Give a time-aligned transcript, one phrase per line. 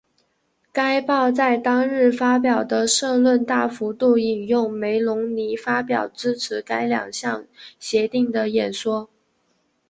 [0.71, 7.45] 该报在当日发表的社论大幅度引用梅隆尼发表支持该两项
[7.79, 9.11] 协定的演说。